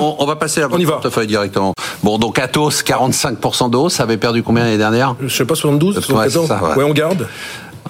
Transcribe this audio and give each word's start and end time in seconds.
on, 0.00 0.16
on 0.18 0.26
va 0.26 0.36
passer 0.36 0.62
à 0.62 0.66
On 0.70 0.78
y 0.78 0.84
votre 0.84 0.84
va. 0.86 0.92
portefeuille 0.94 1.26
directement. 1.26 1.72
Bon, 2.02 2.18
donc 2.18 2.38
Atos, 2.38 2.82
45% 2.82 3.70
de 3.70 3.76
hausse, 3.76 3.94
ça 3.94 4.02
avait 4.04 4.16
perdu 4.16 4.42
combien 4.42 4.64
l'année 4.64 4.78
dernière 4.78 5.14
Je 5.20 5.28
sais 5.34 5.44
pas, 5.44 5.54
72, 5.54 5.96
Ouais, 5.96 6.02
74 6.02 6.46
c'est 6.46 6.48
ça, 6.54 6.76
ouais. 6.78 6.84
on 6.84 6.92
garde. 6.92 7.26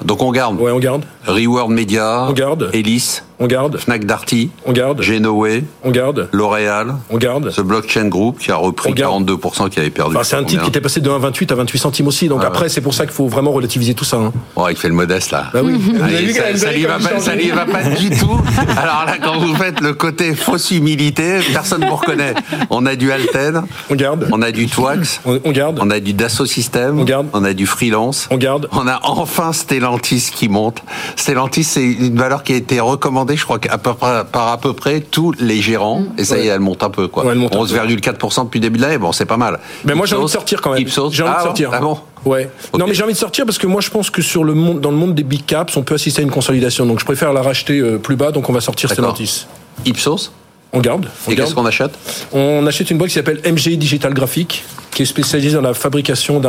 Donc 0.05 0.23
on 0.23 0.31
garde 0.31 0.61
Ouais, 0.61 0.71
on 0.71 0.79
garde. 0.79 1.03
Reward 1.27 1.71
Media, 1.71 2.27
On 2.29 2.33
garde. 2.33 2.71
Elis, 2.75 3.23
On 3.39 3.47
garde. 3.47 3.77
Fnac 3.79 4.05
Darty, 4.05 4.51
On 4.65 4.73
garde. 4.73 5.03
Genoé, 5.03 5.65
On 5.85 5.91
garde. 5.91 6.29
L'Oréal, 6.33 6.95
On 7.11 7.19
garde. 7.19 7.53
The 7.55 7.61
Blockchain 7.61 8.09
Group 8.09 8.39
qui 8.39 8.51
a 8.51 8.57
repris 8.57 8.91
On 8.91 8.95
garde. 8.95 9.31
42% 9.31 9.69
qui 9.69 9.79
avait 9.79 9.91
perdu. 9.91 10.17
Enfin, 10.17 10.25
c'est 10.25 10.37
un 10.37 10.45
titre 10.45 10.63
qui 10.63 10.69
était 10.71 10.81
passé 10.81 11.01
de 11.01 11.11
1,28 11.11 11.53
à 11.53 11.55
28 11.57 11.79
centimes 11.79 12.07
aussi. 12.07 12.29
Donc 12.29 12.41
Ouais, 12.41 12.47
après, 12.47 12.63
ouais. 12.63 12.69
c'est 12.71 12.81
pour 12.81 12.95
ça 12.95 13.05
qu'il 13.05 13.15
faut 13.15 13.27
vraiment 13.29 13.53
relativiser 13.53 13.95
tout 13.95 14.05
ça. 14.05 14.17
hein. 14.17 14.33
Bon, 14.55 14.69
il 14.69 14.77
fait 14.77 14.89
le 14.89 14.95
modeste 14.95 15.31
là. 15.33 15.51
Bah 15.53 15.61
oui. 15.63 15.79
Allez, 16.03 16.33
ça, 16.33 16.57
ça 16.57 16.73
lui 16.73 16.85
va 16.87 16.99
pas, 16.99 17.19
ça 17.21 17.35
lui 17.35 17.51
va 17.51 17.67
pas 17.67 17.83
du 17.83 18.11
tout. 18.11 18.41
Alors 18.77 19.05
là, 19.07 19.17
quand 19.23 19.39
vous 19.39 19.55
faites 19.55 19.81
le 19.81 19.93
côté 19.93 20.35
fausse 20.35 20.71
humilité, 20.71 21.41
personne 21.53 21.83
ne 21.83 21.87
vous 21.89 21.97
reconnaît. 21.97 22.35
On 22.71 22.87
a 22.87 22.97
du 22.97 23.13
Alten, 23.13 23.65
On 23.91 23.95
garde. 23.97 24.29
on 24.33 24.41
a 24.41 24.51
du 24.51 24.67
Twax, 24.67 25.21
On, 25.27 25.39
on 25.45 25.51
garde. 25.53 25.79
on 25.83 25.91
a 25.91 26.01
du 26.01 26.15
Dassault 26.15 26.47
Systèmes, 26.47 26.99
On 27.01 27.05
garde. 27.05 27.27
on 27.35 27.45
a 27.45 27.53
du 27.53 27.67
Freelance, 27.67 28.29
On 28.31 28.37
garde. 28.39 28.69
on 28.73 28.87
a 28.89 28.99
enfin 29.03 29.53
Stellantis 29.53 30.31
qui 30.35 30.49
monte. 30.49 30.83
Stellantis, 31.17 31.65
c'est 31.65 31.85
une 31.85 32.17
valeur 32.17 32.43
qui 32.43 32.53
a 32.55 32.57
été 32.57 32.81
recommandée, 32.81 33.26
je 33.35 33.43
crois, 33.45 33.59
qu'à 33.59 33.79
peu 33.79 33.95
près- 33.95 34.25
par 34.31 34.49
à 34.49 34.59
peu 34.59 34.75
près 34.75 35.01
tous 35.01 35.33
les 35.41 35.61
gérants. 35.61 36.05
Et 36.19 36.25
ça 36.25 36.37
y 36.37 36.41
est, 36.41 36.43
Ouais. 36.43 36.49
elle 36.55 36.61
monte 36.61 36.83
un 36.83 36.91
peu, 36.91 37.09
quoi. 37.09 37.25
Ouais, 37.25 37.33
elle 37.33 37.39
monte 37.39 37.53
un 37.55 37.57
peu. 37.59 37.63
11,4% 37.65 38.45
depuis 38.45 38.59
le 38.59 38.63
début 38.63 38.77
de 38.77 38.83
l'année. 38.83 38.99
Bon, 38.99 39.11
c'est 39.13 39.25
pas 39.25 39.37
mal. 39.39 39.59
Mais 39.85 39.95
moi, 39.95 40.07
j'ai 40.07 40.15
envie 40.15 40.27
de 40.27 40.31
sortir 40.31 40.61
quand 40.61 40.73
même. 40.75 40.83
Ipsos- 40.87 41.13
J'ai 41.13 41.23
envie 41.23 41.33
ah 41.35 41.39
de 41.41 41.45
sortir. 41.45 41.71
Ah 41.73 41.81
bon 41.81 41.99
Ouais. 42.25 42.51
Non, 42.79 42.87
mais 42.87 42.95
j'ai 42.95 43.03
envie 43.03 43.13
de 43.15 43.19
sortir 43.19 43.45
parce 43.47 43.57
que 43.59 43.67
moi, 43.67 43.81
je 43.81 43.91
pense 43.91 44.11
que 44.11 44.21
sur 44.23 44.45
le 44.45 44.53
monde, 44.55 44.81
dans 44.81 44.91
le 44.91 44.97
monde 44.97 45.15
des 45.15 45.23
big 45.23 45.45
caps, 45.47 45.77
on 45.77 45.83
peut 45.83 45.95
assister 45.95 46.21
à 46.21 46.25
une 46.25 46.31
consolidation. 46.31 46.85
Donc, 46.87 47.01
je 47.01 47.05
préfère 47.05 47.33
la 47.33 47.41
racheter 47.43 47.79
euh, 47.79 47.99
plus 47.99 48.17
bas. 48.17 48.31
Donc, 48.33 48.49
on 48.51 48.53
va 48.53 48.61
sortir. 48.61 48.91
Stellantis. 48.91 49.47
Ipsos 49.85 50.31
On 50.73 50.81
garde. 50.81 51.07
On, 51.27 51.31
Et 51.31 51.35
garde. 51.35 51.49
qu'est-ce 51.49 51.55
qu'on 51.55 51.65
achète 51.67 51.93
on 52.33 52.67
achète 52.67 52.91
une 52.91 52.99
boîte 52.99 53.09
qui 53.11 53.15
s'appelle 53.15 53.41
MG 53.45 53.77
Digital 53.79 54.13
Graphic, 54.13 54.65
qui 54.91 55.03
est 55.03 55.07
spécialisée 55.07 55.55
dans 55.55 55.63
la 55.63 55.73
fabrication 55.75 56.41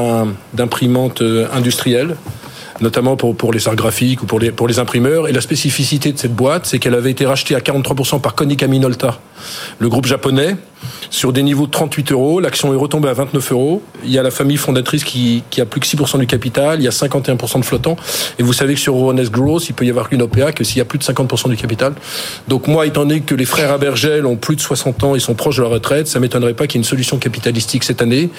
d'imprimantes 0.53 1.21
euh, 1.21 1.47
industrielles 1.53 2.15
notamment 2.81 3.15
pour, 3.15 3.53
les 3.53 3.67
arts 3.67 3.75
graphiques 3.75 4.23
ou 4.23 4.25
pour 4.25 4.39
les, 4.39 4.51
pour 4.51 4.67
les 4.67 4.79
imprimeurs. 4.79 5.27
Et 5.27 5.31
la 5.31 5.41
spécificité 5.41 6.11
de 6.11 6.17
cette 6.17 6.35
boîte, 6.35 6.65
c'est 6.65 6.79
qu'elle 6.79 6.95
avait 6.95 7.11
été 7.11 7.25
rachetée 7.25 7.55
à 7.55 7.59
43% 7.59 8.21
par 8.21 8.35
Konica 8.35 8.67
Minolta, 8.67 9.19
le 9.79 9.89
groupe 9.89 10.05
japonais, 10.05 10.55
sur 11.09 11.33
des 11.33 11.43
niveaux 11.43 11.65
de 11.65 11.71
38 11.71 12.11
euros. 12.11 12.39
L'action 12.39 12.73
est 12.73 12.77
retombée 12.77 13.09
à 13.09 13.13
29 13.13 13.51
euros. 13.51 13.81
Il 14.03 14.11
y 14.11 14.17
a 14.17 14.23
la 14.23 14.31
famille 14.31 14.57
fondatrice 14.57 15.03
qui, 15.03 15.43
qui 15.49 15.61
a 15.61 15.65
plus 15.65 15.79
que 15.79 15.87
6% 15.87 16.19
du 16.19 16.27
capital. 16.27 16.79
Il 16.79 16.83
y 16.83 16.87
a 16.87 16.91
51% 16.91 17.59
de 17.59 17.65
flottants. 17.65 17.97
Et 18.39 18.43
vous 18.43 18.53
savez 18.53 18.73
que 18.73 18.79
sur 18.79 18.95
Euronext 18.95 19.31
Growth, 19.31 19.69
il 19.69 19.73
peut 19.73 19.85
y 19.85 19.89
avoir 19.89 20.07
une 20.11 20.21
OPA 20.21 20.51
que 20.51 20.63
s'il 20.63 20.77
y 20.77 20.81
a 20.81 20.85
plus 20.85 20.99
de 20.99 21.03
50% 21.03 21.49
du 21.49 21.57
capital. 21.57 21.93
Donc 22.47 22.67
moi, 22.67 22.85
étant 22.85 23.01
donné 23.01 23.21
que 23.21 23.35
les 23.35 23.45
frères 23.45 23.71
Abergel 23.71 24.25
ont 24.25 24.35
plus 24.35 24.55
de 24.55 24.61
60 24.61 25.03
ans 25.03 25.15
et 25.15 25.19
sont 25.19 25.33
proches 25.33 25.57
de 25.57 25.63
la 25.63 25.69
retraite, 25.69 26.07
ça 26.07 26.19
m'étonnerait 26.19 26.53
pas 26.53 26.67
qu'il 26.67 26.75
y 26.75 26.77
ait 26.79 26.83
une 26.83 26.89
solution 26.89 27.17
capitalistique 27.17 27.83
cette 27.83 28.01
année. 28.01 28.29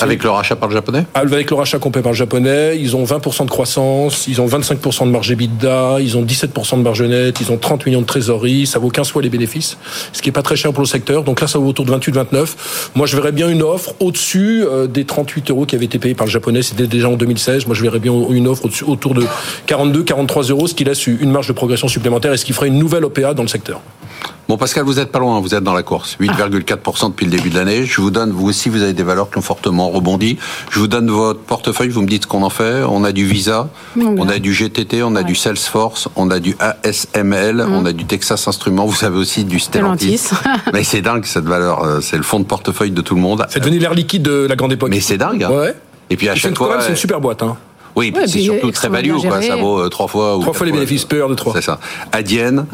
Avec 0.00 0.22
le 0.22 0.30
rachat 0.30 0.56
par 0.56 0.68
le 0.68 0.74
japonais? 0.74 1.06
Avec 1.14 1.50
le 1.50 1.56
rachat 1.56 1.78
complet 1.78 2.02
par 2.02 2.12
le 2.12 2.16
japonais, 2.16 2.78
ils 2.78 2.96
ont 2.96 3.04
20% 3.04 3.44
de 3.44 3.50
croissance, 3.50 4.26
ils 4.26 4.40
ont 4.40 4.46
25% 4.46 5.06
de 5.06 5.10
marge 5.10 5.30
EBITDA, 5.30 5.98
ils 6.00 6.16
ont 6.16 6.24
17% 6.24 6.78
de 6.78 6.82
marge 6.82 7.02
nette, 7.02 7.40
ils 7.40 7.52
ont 7.52 7.58
30 7.58 7.86
millions 7.86 8.00
de 8.00 8.06
trésorerie, 8.06 8.66
ça 8.66 8.78
vaut 8.78 8.90
15 8.90 9.10
fois 9.10 9.22
les 9.22 9.30
bénéfices, 9.30 9.78
ce 10.12 10.22
qui 10.22 10.28
est 10.28 10.32
pas 10.32 10.42
très 10.42 10.56
cher 10.56 10.72
pour 10.72 10.82
le 10.82 10.88
secteur. 10.88 11.24
Donc 11.24 11.40
là, 11.40 11.46
ça 11.46 11.58
vaut 11.58 11.68
autour 11.68 11.84
de 11.90 11.96
28-29. 11.96 12.48
Moi, 12.94 13.06
je 13.06 13.16
verrais 13.16 13.32
bien 13.32 13.48
une 13.48 13.62
offre 13.62 13.94
au-dessus 14.00 14.64
euh, 14.64 14.86
des 14.86 15.04
38 15.04 15.50
euros 15.50 15.66
qui 15.66 15.74
avaient 15.74 15.84
été 15.84 15.98
payés 15.98 16.14
par 16.14 16.26
le 16.26 16.32
japonais. 16.32 16.62
C'était 16.62 16.86
déjà 16.86 17.08
en 17.08 17.16
2016. 17.16 17.66
Moi, 17.66 17.74
je 17.74 17.82
verrais 17.82 17.98
bien 17.98 18.12
une 18.30 18.48
offre 18.48 18.68
autour 18.86 19.14
de 19.14 19.24
42-43 19.66 20.50
euros, 20.50 20.66
ce 20.66 20.74
qui 20.74 20.84
laisse 20.84 21.06
une 21.06 21.30
marge 21.30 21.48
de 21.48 21.52
progression 21.52 21.88
supplémentaire 21.88 22.32
et 22.32 22.36
ce 22.36 22.44
qui 22.44 22.52
ferait 22.52 22.68
une 22.68 22.78
nouvelle 22.78 23.04
OPA 23.04 23.34
dans 23.34 23.42
le 23.42 23.48
secteur. 23.48 23.80
Bon, 24.48 24.56
Pascal, 24.56 24.84
vous 24.84 24.98
êtes 24.98 25.12
pas 25.12 25.18
loin, 25.18 25.38
vous 25.40 25.54
êtes 25.54 25.62
dans 25.62 25.74
la 25.74 25.82
course. 25.82 26.16
8,4% 26.18 27.10
depuis 27.10 27.26
le 27.26 27.30
début 27.30 27.50
de 27.50 27.54
l'année. 27.58 27.84
Je 27.84 28.00
vous 28.00 28.10
donne, 28.10 28.30
vous 28.32 28.48
aussi, 28.48 28.70
vous 28.70 28.80
avez 28.82 28.94
des 28.94 29.02
valeurs 29.02 29.28
qui 29.30 29.36
ont 29.36 29.42
fortement 29.42 29.90
rebondi. 29.90 30.38
Je 30.70 30.78
vous 30.78 30.86
donne 30.86 31.10
votre 31.10 31.40
portefeuille, 31.40 31.90
vous 31.90 32.00
me 32.00 32.06
dites 32.06 32.22
ce 32.22 32.26
qu'on 32.28 32.42
en 32.42 32.48
fait. 32.48 32.82
On 32.88 33.04
a 33.04 33.12
du 33.12 33.26
Visa, 33.26 33.68
on 33.94 34.26
a 34.26 34.38
du 34.38 34.54
GTT, 34.54 35.02
on 35.02 35.16
a 35.16 35.22
du 35.22 35.34
Salesforce, 35.34 36.08
on 36.16 36.30
a 36.30 36.38
du 36.38 36.56
ASML, 36.60 37.60
on 37.70 37.84
a 37.84 37.92
du 37.92 38.06
Texas 38.06 38.48
Instruments, 38.48 38.86
vous 38.86 39.04
avez 39.04 39.18
aussi 39.18 39.44
du 39.44 39.58
Stellantis. 39.60 40.16
Stellantis. 40.16 40.60
Mais 40.72 40.82
c'est 40.82 41.02
dingue, 41.02 41.26
cette 41.26 41.44
valeur. 41.44 41.82
euh, 41.84 42.00
C'est 42.00 42.16
le 42.16 42.22
fond 42.22 42.40
de 42.40 42.44
portefeuille 42.46 42.90
de 42.92 43.02
tout 43.02 43.16
le 43.16 43.20
monde. 43.20 43.44
C'est 43.50 43.60
devenu 43.60 43.78
l'air 43.78 43.92
liquide 43.92 44.22
de 44.22 44.46
la 44.48 44.56
grande 44.56 44.72
époque. 44.72 44.88
Mais 44.88 45.00
c'est 45.00 45.18
dingue. 45.18 45.42
hein. 45.44 45.50
Ouais. 45.50 45.74
Et 46.08 46.16
puis 46.16 46.30
à 46.30 46.32
C'est 46.32 46.40
chaque 46.40 46.56
fois. 46.56 46.80
c'est 46.80 46.88
une 46.88 46.96
super 46.96 47.20
boîte. 47.20 47.42
Hein. 47.42 47.58
Oui, 47.96 48.12
Ouais, 48.16 48.22
c'est 48.26 48.32
puis 48.32 48.44
surtout 48.44 48.70
très 48.70 48.88
value, 48.88 49.12
quoi. 49.12 49.40
bien 49.40 49.48
Ça 49.50 49.56
vaut 49.56 49.80
euh, 49.80 49.88
trois 49.90 50.08
fois 50.08 50.38
ou 50.38 50.40
Trois 50.40 50.54
fois 50.54 50.64
les 50.64 50.72
bénéfices, 50.72 51.04
peur 51.04 51.28
de 51.28 51.34
trois. 51.34 51.52
C'est 51.52 51.60
ça. 51.62 51.78
Adienne, 52.12 52.64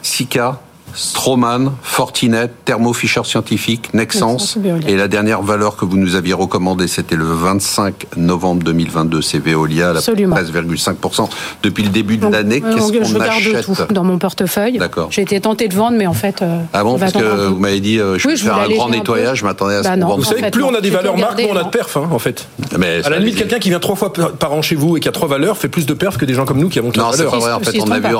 Sika, 0.00 0.60
Stroman, 0.94 1.72
Fortinet, 1.82 2.50
Thermo 2.64 2.92
Fisher 2.92 3.20
Scientific, 3.24 3.92
Nexens. 3.94 4.56
Et 4.86 4.96
la 4.96 5.08
dernière 5.08 5.42
valeur 5.42 5.76
que 5.76 5.84
vous 5.84 5.96
nous 5.96 6.14
aviez 6.14 6.32
recommandée, 6.34 6.86
c'était 6.88 7.16
le 7.16 7.24
25 7.24 8.06
novembre 8.16 8.62
2022, 8.64 9.22
c'est 9.22 9.38
Veolia, 9.38 9.88
à 9.88 9.90
Absolument. 9.96 10.36
13,5% 10.36 11.28
depuis 11.62 11.82
le 11.84 11.88
début 11.90 12.16
de 12.16 12.26
l'année. 12.26 12.62
euh, 12.64 12.74
Qu'est-ce 12.74 12.92
je 12.92 12.98
qu'on 13.14 13.18
regarde 13.20 13.38
achète 13.38 13.64
tout 13.64 13.76
dans 13.92 14.04
mon 14.04 14.18
portefeuille. 14.18 14.78
D'accord. 14.78 15.08
J'ai 15.10 15.22
été 15.22 15.40
tenté 15.40 15.68
de 15.68 15.74
vendre, 15.74 15.96
mais 15.98 16.06
en 16.06 16.12
fait. 16.14 16.42
euh, 16.42 16.58
Ah 16.72 16.84
bon, 16.84 16.98
parce 16.98 17.12
que 17.12 17.48
vous 17.48 17.58
m'avez 17.58 17.80
dit, 17.80 17.98
euh, 17.98 18.18
je 18.18 18.28
Oui, 18.28 18.34
vais 18.34 18.40
faire 18.40 18.58
un 18.58 18.68
grand 18.68 18.88
nettoyage, 18.88 19.38
je 19.38 19.44
m'attendais 19.44 19.74
à 19.76 19.82
ce 19.82 19.88
Bah 19.88 19.96
non. 19.96 20.08
vende. 20.08 20.18
Vous 20.20 20.24
savez, 20.24 20.40
fait, 20.42 20.50
plus 20.50 20.62
non. 20.62 20.68
on 20.70 20.74
a 20.74 20.80
des 20.80 20.90
valeurs 20.90 21.16
marques, 21.16 21.40
on 21.50 21.54
a 21.56 21.58
de 21.60 21.64
non. 21.64 21.70
perf, 21.70 21.96
hein, 21.96 22.08
en 22.10 22.18
fait. 22.18 22.46
Mais 22.78 23.04
À 23.04 23.10
la 23.10 23.18
limite, 23.18 23.36
quelqu'un 23.36 23.58
qui 23.58 23.68
vient 23.70 23.80
trois 23.80 23.96
fois 23.96 24.12
par 24.12 24.52
an 24.52 24.62
chez 24.62 24.74
vous 24.76 24.96
et 24.96 25.00
qui 25.00 25.08
a 25.08 25.12
trois 25.12 25.28
valeurs 25.28 25.56
fait 25.56 25.68
plus 25.68 25.86
de 25.86 25.94
perf 25.94 26.16
que 26.18 26.24
des 26.24 26.34
gens 26.34 26.44
comme 26.44 26.58
nous 26.58 26.68
qui 26.68 26.78
avons 26.78 26.88
Non, 26.88 26.92
quatre 26.92 27.10
c'est 27.14 27.16
valeurs. 27.24 27.32
pas 27.32 27.38
vrai. 27.38 27.52
En 27.52 27.60
fait, 27.60 27.80
on 27.80 27.90
a 27.90 27.98
vu, 27.98 28.14
a 28.14 28.18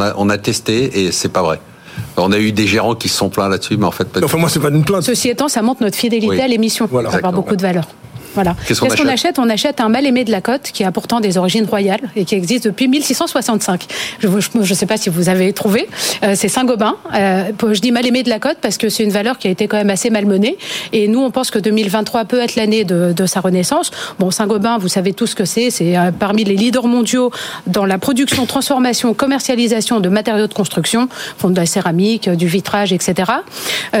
a, 0.00 0.14
on 0.16 0.28
a 0.28 0.38
testé 0.38 1.04
et 1.06 1.11
c'est 1.12 1.28
pas 1.28 1.42
vrai. 1.42 1.60
On 2.16 2.32
a 2.32 2.38
eu 2.38 2.52
des 2.52 2.66
gérants 2.66 2.94
qui 2.94 3.08
se 3.08 3.16
sont 3.18 3.28
plaints 3.28 3.48
là-dessus, 3.48 3.76
mais 3.76 3.84
en 3.84 3.90
fait, 3.90 4.06
Enfin, 4.22 4.38
moi, 4.38 4.48
c'est 4.48 4.60
pas 4.60 4.70
une 4.70 4.84
plainte. 4.84 5.02
Ceci 5.02 5.28
étant, 5.28 5.48
ça 5.48 5.60
montre 5.62 5.82
notre 5.82 5.96
fidélité 5.96 6.28
Oui. 6.36 6.40
à 6.40 6.48
l'émission. 6.48 6.88
Voilà. 6.90 7.10
Ça 7.10 7.16
va 7.18 7.28
avoir 7.28 7.32
beaucoup 7.32 7.56
de 7.56 7.62
valeur. 7.62 7.84
Voilà. 8.34 8.56
Qu'est-ce 8.66 8.80
qu'on 8.80 9.08
achète 9.08 9.38
On 9.38 9.48
achète 9.48 9.80
un 9.80 9.88
mal 9.88 10.06
aimé 10.06 10.24
de 10.24 10.30
la 10.30 10.40
côte 10.40 10.70
qui 10.72 10.84
a 10.84 10.92
pourtant 10.92 11.20
des 11.20 11.38
origines 11.38 11.66
royales 11.66 12.00
et 12.16 12.24
qui 12.24 12.34
existe 12.34 12.64
depuis 12.64 12.88
1665. 12.88 13.86
Je 14.20 14.28
ne 14.28 14.64
sais 14.64 14.86
pas 14.86 14.96
si 14.96 15.10
vous 15.10 15.28
avez 15.28 15.52
trouvé. 15.52 15.88
Euh, 16.22 16.34
c'est 16.36 16.48
Saint-Gobain. 16.48 16.96
Euh, 17.14 17.50
je 17.72 17.80
dis 17.80 17.92
mal 17.92 18.06
aimé 18.06 18.22
de 18.22 18.28
la 18.28 18.38
côte 18.38 18.58
parce 18.60 18.78
que 18.78 18.88
c'est 18.88 19.04
une 19.04 19.10
valeur 19.10 19.38
qui 19.38 19.48
a 19.48 19.50
été 19.50 19.68
quand 19.68 19.76
même 19.76 19.90
assez 19.90 20.10
malmenée. 20.10 20.56
Et 20.92 21.08
nous, 21.08 21.20
on 21.20 21.30
pense 21.30 21.50
que 21.50 21.58
2023 21.58 22.24
peut 22.24 22.40
être 22.40 22.56
l'année 22.56 22.84
de, 22.84 23.12
de 23.12 23.26
sa 23.26 23.40
renaissance. 23.40 23.90
Bon, 24.18 24.30
Saint-Gobain, 24.30 24.78
vous 24.78 24.88
savez 24.88 25.12
tout 25.12 25.26
ce 25.26 25.34
que 25.34 25.44
c'est. 25.44 25.70
C'est 25.70 25.96
euh, 25.96 26.10
parmi 26.12 26.44
les 26.44 26.56
leaders 26.56 26.86
mondiaux 26.86 27.30
dans 27.66 27.84
la 27.84 27.98
production, 27.98 28.46
transformation, 28.46 29.14
commercialisation 29.14 30.00
de 30.00 30.08
matériaux 30.08 30.46
de 30.46 30.54
construction, 30.54 31.08
font 31.38 31.50
de 31.50 31.56
la 31.56 31.66
céramique, 31.66 32.28
du 32.30 32.46
vitrage, 32.46 32.92
etc. 32.92 33.32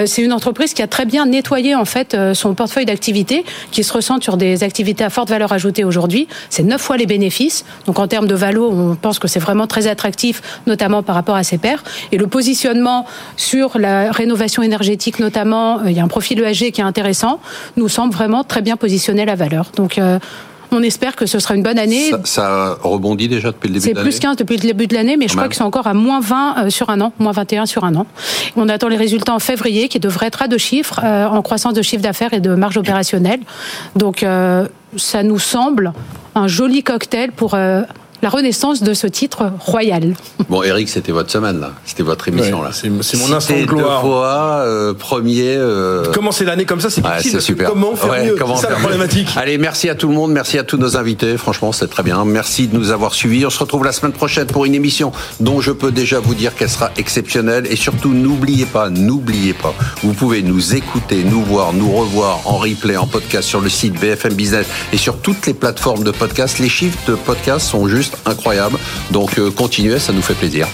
C'est 0.06 0.22
une 0.22 0.32
entreprise 0.32 0.74
qui 0.74 0.82
a 0.82 0.86
très 0.86 1.04
bien 1.04 1.26
nettoyé 1.26 1.74
en 1.74 1.84
fait 1.84 2.16
son 2.34 2.54
portefeuille 2.54 2.86
d'activités, 2.86 3.44
qui 3.70 3.84
se 3.84 3.92
ressent 3.92 4.18
sur 4.22 4.36
des 4.36 4.62
activités 4.62 5.04
à 5.04 5.10
forte 5.10 5.28
valeur 5.28 5.52
ajoutée 5.52 5.84
aujourd'hui. 5.84 6.28
C'est 6.50 6.62
neuf 6.62 6.80
fois 6.80 6.96
les 6.96 7.06
bénéfices. 7.06 7.64
Donc 7.86 7.98
en 7.98 8.08
termes 8.08 8.26
de 8.26 8.34
valo, 8.34 8.70
on 8.70 8.96
pense 8.96 9.18
que 9.18 9.28
c'est 9.28 9.40
vraiment 9.40 9.66
très 9.66 9.86
attractif, 9.86 10.42
notamment 10.66 11.02
par 11.02 11.14
rapport 11.14 11.36
à 11.36 11.44
ses 11.44 11.58
pairs. 11.58 11.82
Et 12.12 12.18
le 12.18 12.26
positionnement 12.26 13.06
sur 13.36 13.78
la 13.78 14.10
rénovation 14.12 14.62
énergétique, 14.62 15.18
notamment, 15.18 15.80
euh, 15.80 15.90
il 15.90 15.96
y 15.96 16.00
a 16.00 16.04
un 16.04 16.08
profil 16.08 16.40
ESG 16.40 16.70
qui 16.72 16.80
est 16.80 16.84
intéressant, 16.84 17.40
nous 17.76 17.88
semble 17.88 18.12
vraiment 18.12 18.44
très 18.44 18.62
bien 18.62 18.76
positionner 18.76 19.24
la 19.24 19.34
valeur. 19.34 19.66
Donc 19.76 19.98
euh, 19.98 20.18
on 20.72 20.82
espère 20.82 21.16
que 21.16 21.26
ce 21.26 21.38
sera 21.38 21.54
une 21.54 21.62
bonne 21.62 21.78
année. 21.78 22.10
Ça, 22.10 22.20
ça 22.24 22.78
rebondit 22.82 23.28
déjà 23.28 23.52
depuis 23.52 23.68
le 23.68 23.74
début 23.74 23.84
C'est 23.84 23.92
de 23.92 23.98
l'année 23.98 24.10
plus 24.10 24.18
15 24.18 24.36
depuis 24.36 24.56
le 24.56 24.62
début 24.62 24.86
de 24.86 24.94
l'année, 24.94 25.16
mais 25.16 25.28
je 25.28 25.34
crois 25.34 25.48
que 25.48 25.54
c'est 25.54 25.62
encore 25.62 25.86
à 25.86 25.94
moins 25.94 26.20
20 26.20 26.54
euh, 26.66 26.70
sur 26.70 26.90
un 26.90 27.00
an, 27.00 27.12
moins 27.18 27.32
21 27.32 27.66
sur 27.66 27.84
un 27.84 27.94
an. 27.94 28.06
On 28.56 28.68
attend 28.68 28.88
les 28.88 28.96
résultats 28.96 29.34
en 29.34 29.38
février 29.38 29.88
qui 29.88 30.00
devraient 30.00 30.26
être 30.26 30.42
à 30.42 30.48
deux 30.48 30.58
chiffres, 30.58 31.00
euh, 31.04 31.26
en 31.26 31.42
croissance 31.42 31.74
de 31.74 31.82
chiffre 31.82 32.02
d'affaires 32.02 32.32
et 32.32 32.40
de 32.40 32.54
marge 32.54 32.76
opérationnelle. 32.76 33.40
Donc 33.96 34.22
euh, 34.22 34.66
ça 34.96 35.22
nous 35.22 35.38
semble 35.38 35.92
un 36.34 36.48
joli 36.48 36.82
cocktail 36.82 37.32
pour 37.32 37.54
euh, 37.54 37.82
la 38.22 38.28
renaissance 38.28 38.82
de 38.82 38.94
ce 38.94 39.06
titre 39.08 39.50
royal. 39.58 40.14
Bon, 40.48 40.62
Eric, 40.62 40.88
c'était 40.88 41.10
votre 41.12 41.30
semaine, 41.30 41.58
là. 41.60 41.72
C'était 41.84 42.04
votre 42.04 42.28
émission, 42.28 42.60
Ouais, 42.60 42.66
là. 42.66 42.70
c'est- 42.72 42.88
mon 42.88 43.32
instant 43.32 43.54
de 43.54 43.60
deux 43.60 43.66
gloire. 43.66 44.00
fois, 44.00 44.62
euh, 44.64 44.94
premier. 44.94 45.56
euh, 45.56 46.04
Commencer 46.12 46.44
l'année 46.44 46.64
comme 46.64 46.80
ça, 46.80 46.88
c'est 46.88 47.02
que 47.02 47.40
super. 47.40 47.68
Comment 47.68 47.96
faire 47.96 48.10
Ouais, 48.10 48.26
mieux? 48.26 48.36
comment 48.38 48.56
C'est 48.56 48.66
ça 48.66 48.70
la 48.72 48.76
problématique. 48.78 49.28
Allez, 49.36 49.58
merci 49.58 49.88
à 49.90 49.94
tout 49.96 50.08
le 50.08 50.14
monde, 50.14 50.30
merci 50.32 50.56
à 50.58 50.62
tous 50.62 50.76
nos 50.76 50.96
invités. 50.96 51.36
Franchement, 51.36 51.72
c'est 51.72 51.88
très 51.88 52.02
bien. 52.04 52.24
Merci 52.24 52.68
de 52.68 52.76
nous 52.76 52.90
avoir 52.92 53.12
suivis. 53.14 53.44
On 53.44 53.50
se 53.50 53.58
retrouve 53.58 53.84
la 53.84 53.92
semaine 53.92 54.12
prochaine 54.12 54.46
pour 54.46 54.64
une 54.66 54.74
émission 54.74 55.10
dont 55.40 55.60
je 55.60 55.72
peux 55.72 55.90
déjà 55.90 56.20
vous 56.20 56.34
dire 56.34 56.54
qu'elle 56.54 56.70
sera 56.70 56.90
exceptionnelle. 56.96 57.66
Et 57.70 57.76
surtout, 57.76 58.12
n'oubliez 58.14 58.66
pas, 58.66 58.88
n'oubliez 58.88 59.52
pas, 59.54 59.74
vous 60.04 60.12
pouvez 60.14 60.42
nous 60.42 60.74
écouter, 60.76 61.24
nous 61.24 61.42
voir, 61.42 61.72
nous 61.72 61.90
revoir 61.90 62.40
en 62.44 62.56
replay, 62.58 62.96
en 62.96 63.06
podcast 63.08 63.48
sur 63.48 63.60
le 63.60 63.68
site 63.68 63.98
BFM 64.00 64.34
Business 64.34 64.66
et 64.92 64.96
sur 64.96 65.18
toutes 65.18 65.46
les 65.46 65.54
plateformes 65.54 66.04
de 66.04 66.12
podcast. 66.12 66.60
Les 66.60 66.68
chiffres 66.68 66.98
de 67.08 67.14
podcast 67.16 67.66
sont 67.66 67.88
juste 67.88 68.11
incroyables. 68.26 68.78
Donc, 69.10 69.38
euh, 69.38 69.50
continuez, 69.50 69.98
ça 69.98 70.12
nous 70.12 70.22
fait 70.22 70.34
plaisir. 70.34 70.66